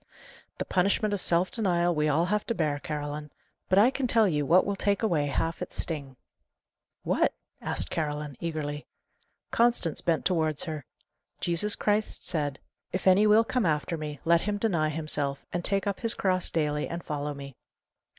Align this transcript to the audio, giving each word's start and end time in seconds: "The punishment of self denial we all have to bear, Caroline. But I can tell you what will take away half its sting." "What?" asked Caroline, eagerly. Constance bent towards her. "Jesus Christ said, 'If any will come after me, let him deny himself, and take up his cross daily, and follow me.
"The 0.57 0.65
punishment 0.65 1.13
of 1.13 1.21
self 1.21 1.51
denial 1.51 1.93
we 1.93 2.09
all 2.09 2.25
have 2.25 2.43
to 2.47 2.55
bear, 2.55 2.79
Caroline. 2.79 3.29
But 3.69 3.77
I 3.77 3.91
can 3.91 4.07
tell 4.07 4.27
you 4.27 4.47
what 4.47 4.65
will 4.65 4.75
take 4.75 5.03
away 5.03 5.27
half 5.27 5.61
its 5.61 5.79
sting." 5.79 6.15
"What?" 7.03 7.35
asked 7.61 7.91
Caroline, 7.91 8.35
eagerly. 8.39 8.87
Constance 9.51 10.01
bent 10.01 10.25
towards 10.25 10.63
her. 10.63 10.85
"Jesus 11.39 11.75
Christ 11.75 12.25
said, 12.25 12.57
'If 12.91 13.05
any 13.05 13.27
will 13.27 13.43
come 13.43 13.63
after 13.67 13.95
me, 13.95 14.19
let 14.25 14.41
him 14.41 14.57
deny 14.57 14.89
himself, 14.89 15.45
and 15.53 15.63
take 15.63 15.85
up 15.85 15.99
his 15.99 16.15
cross 16.15 16.49
daily, 16.49 16.87
and 16.89 17.03
follow 17.03 17.35
me. 17.35 17.55